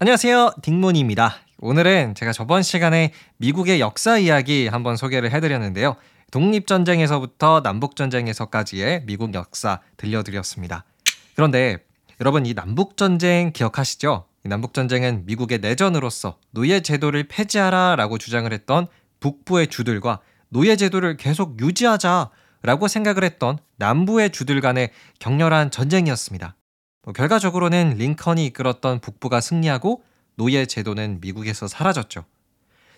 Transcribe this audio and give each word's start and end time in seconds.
안녕하세요. 0.00 0.52
딩몬입니다. 0.62 1.34
오늘은 1.58 2.14
제가 2.14 2.30
저번 2.30 2.62
시간에 2.62 3.12
미국의 3.38 3.80
역사 3.80 4.16
이야기 4.16 4.68
한번 4.68 4.96
소개를 4.96 5.32
해드렸는데요. 5.32 5.96
독립전쟁에서부터 6.30 7.62
남북전쟁에서까지의 7.64 9.06
미국 9.06 9.34
역사 9.34 9.80
들려드렸습니다. 9.96 10.84
그런데 11.34 11.78
여러분 12.20 12.46
이 12.46 12.54
남북전쟁 12.54 13.50
기억하시죠? 13.52 14.26
이 14.46 14.48
남북전쟁은 14.48 15.26
미국의 15.26 15.58
내전으로서 15.58 16.38
노예제도를 16.52 17.24
폐지하라 17.24 17.96
라고 17.96 18.18
주장을 18.18 18.52
했던 18.52 18.86
북부의 19.18 19.66
주들과 19.66 20.20
노예제도를 20.50 21.16
계속 21.16 21.60
유지하자 21.60 22.30
라고 22.62 22.86
생각을 22.86 23.24
했던 23.24 23.58
남부의 23.78 24.30
주들 24.30 24.60
간의 24.60 24.90
격렬한 25.18 25.72
전쟁이었습니다. 25.72 26.54
뭐 27.08 27.14
결과적으로는 27.14 27.94
링컨이 27.96 28.44
이끌었던 28.44 29.00
북부가 29.00 29.40
승리하고 29.40 30.02
노예 30.34 30.66
제도는 30.66 31.22
미국에서 31.22 31.66
사라졌죠. 31.66 32.26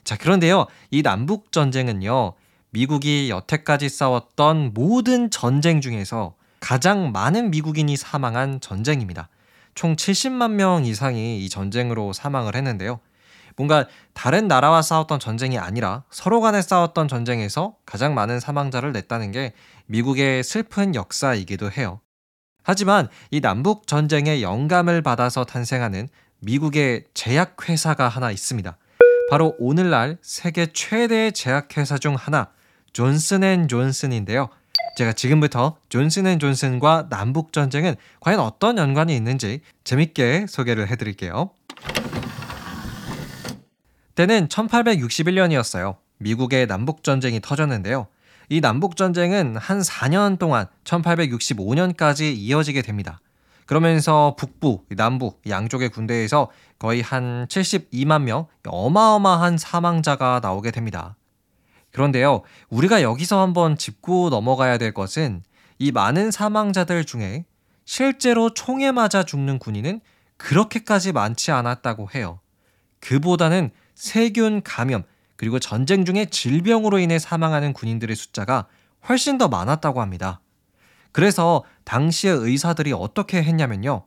자, 0.02 0.16
그런데요. 0.16 0.66
이 0.90 1.04
남북 1.04 1.52
전쟁은요. 1.52 2.32
미국이 2.70 3.30
여태까지 3.30 3.88
싸웠던 3.88 4.72
모든 4.74 5.30
전쟁 5.30 5.80
중에서 5.80 6.34
가장 6.58 7.12
많은 7.12 7.52
미국인이 7.52 7.96
사망한 7.96 8.60
전쟁입니다. 8.60 9.28
총 9.76 9.94
70만 9.94 10.54
명 10.54 10.84
이상이 10.84 11.44
이 11.44 11.48
전쟁으로 11.48 12.12
사망을 12.12 12.56
했는데요. 12.56 12.98
뭔가 13.56 13.86
다른 14.12 14.48
나라와 14.48 14.82
싸웠던 14.82 15.20
전쟁이 15.20 15.56
아니라 15.56 16.02
서로 16.10 16.40
간에 16.40 16.62
싸웠던 16.62 17.06
전쟁에서 17.06 17.76
가장 17.86 18.14
많은 18.14 18.40
사망자를 18.40 18.90
냈다는 18.90 19.30
게 19.30 19.52
미국의 19.86 20.42
슬픈 20.42 20.96
역사이기도 20.96 21.70
해요. 21.70 22.00
하지만 22.62 23.08
이 23.30 23.40
남북 23.40 23.86
전쟁의 23.86 24.42
영감을 24.42 25.02
받아서 25.02 25.44
탄생하는 25.44 26.08
미국의 26.40 27.04
제약회사가 27.14 28.08
하나 28.08 28.30
있습니다. 28.30 28.76
바로 29.30 29.54
오늘날 29.58 30.18
세계 30.22 30.66
최대의 30.66 31.32
제약회사 31.32 31.98
중 31.98 32.14
하나, 32.16 32.50
존슨앤존슨인데요. 32.92 34.48
제가 34.96 35.12
지금부터 35.12 35.76
존슨앤존슨과 35.88 37.06
남북 37.10 37.52
전쟁은 37.52 37.94
과연 38.20 38.40
어떤 38.40 38.76
연관이 38.76 39.14
있는지 39.14 39.60
재밌게 39.84 40.46
소개를 40.48 40.88
해 40.88 40.96
드릴게요. 40.96 41.50
때는 44.14 44.48
1861년이었어요. 44.48 45.96
미국의 46.18 46.66
남북 46.66 47.02
전쟁이 47.04 47.40
터졌는데요. 47.40 48.08
이 48.52 48.60
남북 48.60 48.96
전쟁은 48.96 49.56
한 49.56 49.80
4년 49.80 50.36
동안 50.36 50.66
1865년까지 50.82 52.34
이어지게 52.36 52.82
됩니다. 52.82 53.20
그러면서 53.64 54.34
북부, 54.36 54.82
남부 54.88 55.34
양쪽의 55.48 55.90
군대에서 55.90 56.50
거의 56.80 57.00
한 57.00 57.46
72만 57.48 58.22
명 58.22 58.48
어마어마한 58.66 59.56
사망자가 59.56 60.40
나오게 60.42 60.72
됩니다. 60.72 61.16
그런데요, 61.92 62.42
우리가 62.70 63.02
여기서 63.02 63.40
한번 63.40 63.78
짚고 63.78 64.30
넘어가야 64.30 64.78
될 64.78 64.92
것은 64.92 65.44
이 65.78 65.92
많은 65.92 66.32
사망자들 66.32 67.04
중에 67.04 67.44
실제로 67.84 68.52
총에 68.52 68.90
맞아 68.90 69.22
죽는 69.22 69.60
군인은 69.60 70.00
그렇게까지 70.38 71.12
많지 71.12 71.52
않았다고 71.52 72.08
해요. 72.16 72.40
그보다는 72.98 73.70
세균 73.94 74.62
감염, 74.62 75.04
그리고 75.40 75.58
전쟁 75.58 76.04
중에 76.04 76.26
질병으로 76.26 76.98
인해 76.98 77.18
사망하는 77.18 77.72
군인들의 77.72 78.14
숫자가 78.14 78.66
훨씬 79.08 79.38
더 79.38 79.48
많았다고 79.48 80.02
합니다. 80.02 80.42
그래서 81.12 81.64
당시의 81.84 82.36
의사들이 82.36 82.92
어떻게 82.92 83.42
했냐면요. 83.42 84.04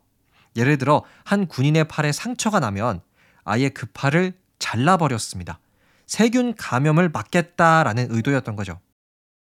예를 0.55 0.77
들어 0.77 1.03
한 1.23 1.47
군인의 1.47 1.87
팔에 1.87 2.11
상처가 2.11 2.59
나면 2.59 3.01
아예 3.45 3.69
그 3.69 3.87
팔을 3.87 4.33
잘라버렸습니다. 4.59 5.59
세균 6.05 6.53
감염을 6.53 7.09
막겠다라는 7.09 8.09
의도였던 8.11 8.55
거죠. 8.55 8.79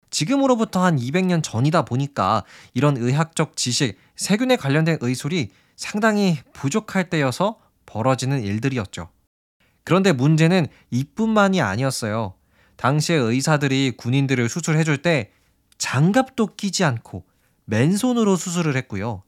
지금으로부터 0.09 0.85
한 0.85 0.95
200년 0.95 1.43
전이다 1.43 1.83
보니까 1.83 2.45
이런 2.73 2.95
의학적 2.95 3.57
지식, 3.57 3.99
세균에 4.15 4.55
관련된 4.55 4.99
의술이 5.01 5.51
상당히 5.75 6.37
부족할 6.53 7.09
때여서 7.09 7.59
벌어지는 7.85 8.41
일들이었죠. 8.41 9.09
그런데 9.83 10.11
문제는 10.11 10.67
이뿐만이 10.91 11.61
아니었어요. 11.61 12.33
당시의 12.75 13.19
의사들이 13.19 13.93
군인들을 13.97 14.49
수술해줄 14.49 14.97
때 15.01 15.31
장갑도 15.77 16.55
끼지 16.55 16.83
않고 16.83 17.25
맨손으로 17.65 18.35
수술을 18.35 18.75
했고요. 18.77 19.23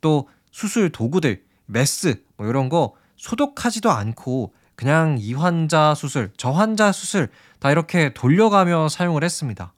또 0.00 0.28
수술 0.50 0.90
도구들, 0.90 1.44
메스, 1.66 2.22
뭐 2.36 2.46
이런 2.46 2.68
거 2.68 2.94
소독하지도 3.16 3.90
않고 3.90 4.54
그냥 4.74 5.18
이 5.20 5.34
환자 5.34 5.94
수술, 5.94 6.32
저 6.36 6.50
환자 6.50 6.90
수술 6.90 7.28
다 7.58 7.70
이렇게 7.70 8.14
돌려가며 8.14 8.88
사용을 8.88 9.22
했습니다. 9.22 9.72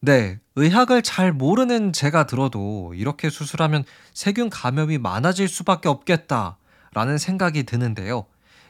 네, 0.00 0.40
의학을 0.56 1.02
잘 1.02 1.32
모르는 1.32 1.92
제가 1.92 2.26
들어도 2.26 2.92
이렇게 2.96 3.30
수술하면 3.30 3.84
세균 4.12 4.50
감염이 4.50 4.98
많아질 4.98 5.46
수밖에 5.46 5.88
없겠다라는 5.88 7.18
생각이 7.18 7.62
드는데요. 7.62 8.26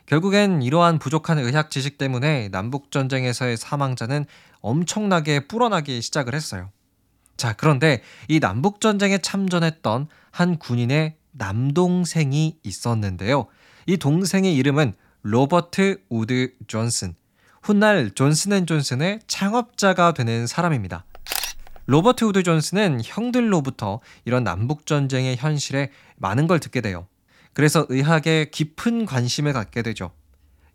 결국엔 0.07 0.63
이러한 0.63 0.99
부족한 0.99 1.39
의학 1.39 1.71
지식 1.71 1.99
때문에 1.99 2.49
남북전쟁에서의 2.49 3.57
사망자는 3.57 4.27
엄청나게 4.61 5.47
불어나기 5.47 6.03
시작을 6.03 6.35
했어요. 6.35 6.71
자, 7.37 7.55
그런데 7.55 8.03
이 8.29 8.39
남북전쟁에 8.39 9.19
참전했던 9.19 10.09
한 10.31 10.59
군인의 10.59 11.17
남동생이 11.33 12.59
있었는데요. 12.63 13.47
이 13.87 13.97
동생의 13.97 14.55
이름은 14.55 14.95
로버트 15.23 16.03
우드 16.09 16.55
존슨. 16.67 17.15
훗날 17.63 18.11
존슨앤존슨의 18.11 19.21
창업자가 19.27 20.13
되는 20.15 20.47
사람입니다. 20.47 21.05
로버트 21.87 22.25
우드 22.25 22.43
존슨은 22.43 23.01
형들로부터 23.05 24.01
이런 24.25 24.45
남북전쟁의 24.45 25.37
현실에 25.37 25.91
많은 26.17 26.47
걸 26.47 26.61
듣게 26.61 26.81
돼요. 26.81 27.07
그래서 27.55 27.87
의학에 27.89 28.47
깊은 28.51 29.07
관심을 29.07 29.53
갖게 29.53 29.83
되죠. 29.83 30.13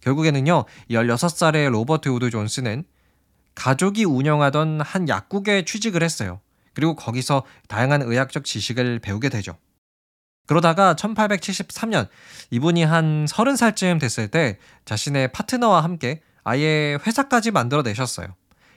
결국에는요, 0.01 0.65
16살의 0.89 1.69
로버트 1.71 2.09
우드 2.09 2.29
존슨은 2.29 2.83
가족이 3.55 4.05
운영하던 4.05 4.81
한 4.81 5.09
약국에 5.09 5.65
취직을 5.65 6.03
했어요. 6.03 6.39
그리고 6.73 6.95
거기서 6.95 7.43
다양한 7.67 8.03
의학적 8.03 8.45
지식을 8.45 8.99
배우게 8.99 9.29
되죠. 9.29 9.57
그러다가 10.45 10.93
1873년 10.93 12.07
이분이 12.51 12.83
한 12.83 13.25
30살쯤 13.25 13.99
됐을 13.99 14.29
때 14.29 14.59
자신의 14.85 15.31
파트너와 15.31 15.83
함께 15.83 16.21
아예 16.43 16.97
회사까지 17.05 17.51
만들어 17.51 17.81
내셨어요. 17.81 18.27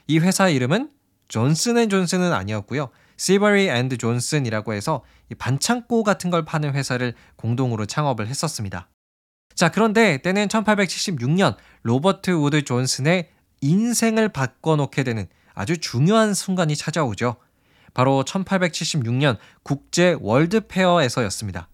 이 0.07 0.19
회사 0.19 0.49
이름은 0.49 0.89
존슨 1.27 1.77
앤 1.77 1.89
존슨은 1.89 2.33
아니었고요. 2.33 2.89
Seabury 3.21 3.69
and 3.69 3.97
Johnson이라고 3.97 4.73
해서 4.73 5.03
반창고 5.37 6.01
같은 6.01 6.31
걸 6.31 6.43
파는 6.43 6.73
회사를 6.73 7.13
공동으로 7.35 7.85
창업을 7.85 8.27
했었습니다. 8.27 8.89
자, 9.53 9.69
그런데 9.69 10.17
때는 10.23 10.47
1876년 10.47 11.55
로버트 11.83 12.31
우드 12.31 12.63
존슨의 12.63 13.29
인생을 13.61 14.29
바꿔놓게 14.29 15.03
되는 15.03 15.27
아주 15.53 15.77
중요한 15.77 16.33
순간이 16.33 16.75
찾아오죠. 16.75 17.35
바로 17.93 18.23
1876년 18.23 19.37
국제 19.61 20.17
World 20.19 20.47
Fair에서였습니다. 20.47 21.69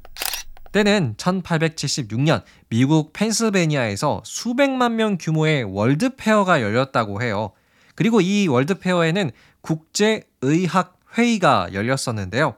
때는 0.74 1.16
1876년 1.16 2.44
미국 2.68 3.14
펜실베니아에서 3.14 4.22
수백만 4.26 4.98
명 4.98 5.18
규모의 5.18 5.64
World 5.64 6.08
Fair가 6.08 6.62
열렸다고 6.62 7.22
해요. 7.22 7.54
그리고 7.96 8.20
이 8.20 8.50
World 8.50 8.79
Fair에는 8.79 9.32
국제의학 9.62 10.97
회의가 11.18 11.70
열렸었는데요. 11.74 12.56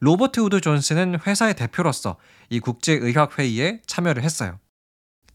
로버트 0.00 0.40
우드 0.40 0.60
존슨은 0.60 1.20
회사의 1.26 1.54
대표로서 1.54 2.16
이 2.48 2.58
국제의학회의에 2.58 3.82
참여를 3.86 4.22
했어요. 4.22 4.58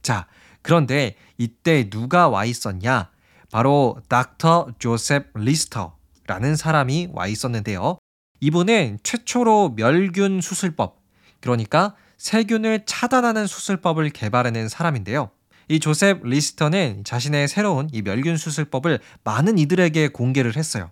자, 0.01 0.27
그런데 0.62 1.16
이때 1.38 1.89
누가 1.89 2.27
와 2.27 2.45
있었냐? 2.45 3.12
바로 3.51 4.01
닥터 4.10 4.69
조셉 4.80 5.27
리스터라는 5.36 6.56
사람이 6.56 7.10
와 7.13 7.27
있었는데요. 7.27 8.00
이분은 8.42 9.00
최초로 9.04 9.75
멸균 9.75 10.42
수술법, 10.42 11.01
그러니까 11.39 11.95
세균을 12.18 12.86
차단하는 12.86 13.48
수술법을 13.48 14.10
개발해낸 14.10 14.68
사람인데요. 14.68 15.30
이 15.68 15.80
조셉 15.80 16.25
리스터는 16.25 17.04
자신의 17.04 17.48
새로운 17.48 17.88
이 17.92 18.01
멸균 18.01 18.38
수술법을 18.38 19.00
많은 19.24 19.57
이들에게 19.57 20.10
공개를 20.10 20.57
했어요. 20.57 20.92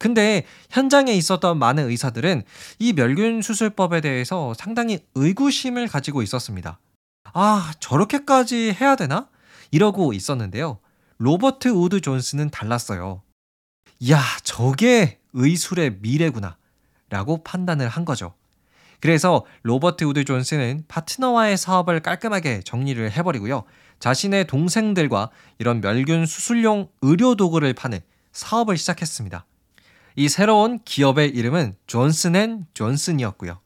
근데 0.00 0.46
현장에 0.70 1.12
있었던 1.12 1.58
많은 1.58 1.90
의사들은 1.90 2.42
이 2.78 2.94
멸균 2.94 3.42
수술법에 3.42 4.00
대해서 4.00 4.54
상당히 4.54 5.00
의구심을 5.14 5.88
가지고 5.88 6.22
있었습니다. 6.22 6.80
아, 7.34 7.70
저렇게까지 7.80 8.72
해야 8.80 8.96
되나? 8.96 9.28
이러고 9.70 10.14
있었는데요. 10.14 10.78
로버트 11.18 11.68
우드 11.68 12.00
존슨은 12.00 12.48
달랐어요. 12.48 13.20
야, 14.10 14.22
저게 14.42 15.18
의술의 15.34 15.98
미래구나. 16.00 16.56
라고 17.10 17.44
판단을 17.44 17.86
한 17.86 18.06
거죠. 18.06 18.32
그래서 19.00 19.44
로버트 19.64 20.04
우드 20.04 20.24
존슨은 20.24 20.84
파트너와의 20.88 21.58
사업을 21.58 22.00
깔끔하게 22.00 22.62
정리를 22.62 23.12
해버리고요. 23.12 23.64
자신의 23.98 24.46
동생들과 24.46 25.28
이런 25.58 25.82
멸균 25.82 26.24
수술용 26.24 26.88
의료 27.02 27.34
도구를 27.34 27.74
파는 27.74 28.00
사업을 28.32 28.78
시작했습니다. 28.78 29.44
이 30.16 30.28
새로운 30.28 30.78
기업의 30.84 31.30
이름은 31.30 31.74
존슨앤 31.86 32.66
존슨이었고요. 32.74 33.60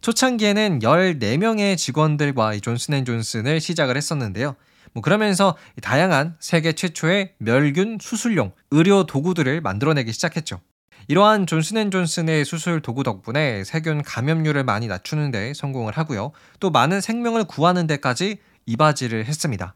초창기에는 0.00 0.80
14명의 0.80 1.76
직원들과 1.76 2.54
이 2.54 2.60
존슨앤존슨을 2.60 3.60
시작을 3.60 3.96
했었는데요. 3.96 4.54
뭐 4.92 5.02
그러면서 5.02 5.56
다양한 5.82 6.36
세계 6.38 6.72
최초의 6.72 7.34
멸균 7.38 7.98
수술용 8.00 8.52
의료 8.70 9.04
도구들을 9.04 9.60
만들어내기 9.60 10.12
시작했죠. 10.12 10.60
이러한 11.08 11.46
존슨앤존슨의 11.46 12.44
수술 12.44 12.80
도구 12.80 13.02
덕분에 13.04 13.64
세균 13.64 14.02
감염률을 14.02 14.64
많이 14.64 14.86
낮추는 14.86 15.30
데 15.30 15.52
성공을 15.54 15.92
하고요. 15.92 16.32
또 16.60 16.70
많은 16.70 17.00
생명을 17.00 17.44
구하는 17.44 17.86
데까지 17.86 18.38
이바지를 18.66 19.26
했습니다. 19.26 19.74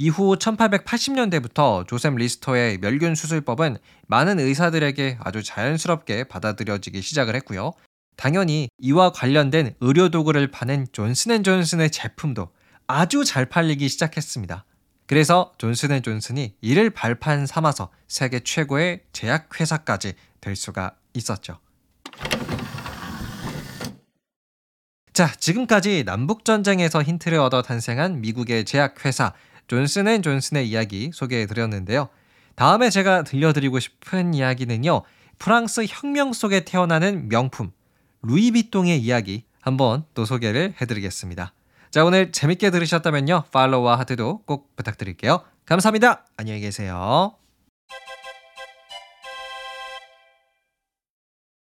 이후 0.00 0.36
1880년대부터 0.36 1.86
조셉 1.88 2.14
리스터의 2.14 2.78
멸균 2.78 3.16
수술법은 3.16 3.78
많은 4.06 4.38
의사들에게 4.38 5.18
아주 5.20 5.42
자연스럽게 5.42 6.24
받아들여지기 6.24 7.02
시작을 7.02 7.34
했고요. 7.34 7.72
당연히 8.16 8.68
이와 8.78 9.10
관련된 9.10 9.74
의료 9.80 10.08
도구를 10.08 10.52
파는 10.52 10.86
존슨앤존슨의 10.92 11.90
제품도 11.90 12.50
아주 12.86 13.24
잘 13.24 13.46
팔리기 13.46 13.88
시작했습니다. 13.88 14.64
그래서 15.06 15.52
존슨앤존슨이 15.58 16.54
이를 16.60 16.90
발판 16.90 17.46
삼아서 17.46 17.90
세계 18.06 18.40
최고의 18.40 19.00
제약 19.12 19.60
회사까지 19.60 20.14
될 20.40 20.54
수가 20.54 20.94
있었죠. 21.14 21.58
자, 25.12 25.32
지금까지 25.38 26.04
남북 26.04 26.44
전쟁에서 26.44 27.02
힌트를 27.02 27.38
얻어 27.38 27.62
탄생한 27.62 28.20
미국의 28.20 28.64
제약 28.64 29.04
회사 29.04 29.32
존슨앤존슨의 29.68 30.68
이야기 30.68 31.10
소개해 31.12 31.46
드렸는데요. 31.46 32.08
다음에 32.56 32.90
제가 32.90 33.22
들려드리고 33.22 33.78
싶은 33.78 34.34
이야기는요. 34.34 35.02
프랑스 35.38 35.86
혁명 35.88 36.32
속에 36.32 36.64
태어나는 36.64 37.28
명품 37.28 37.70
루이비통의 38.22 38.98
이야기 39.00 39.44
한번 39.60 40.04
또 40.14 40.24
소개를 40.24 40.74
해드리겠습니다. 40.80 41.52
자, 41.90 42.04
오늘 42.04 42.32
재밌게 42.32 42.70
들으셨다면요. 42.70 43.44
팔로우와 43.52 43.98
하트도 44.00 44.42
꼭 44.44 44.74
부탁드릴게요. 44.76 45.42
감사합니다. 45.64 46.24
안녕히 46.36 46.60
계세요. 46.60 47.38